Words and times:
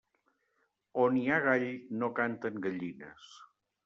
On 1.03 1.19
hi 1.19 1.25
ha 1.33 1.37
gall, 1.43 1.65
no 2.03 2.09
canten 2.21 2.57
gallines. 2.65 3.29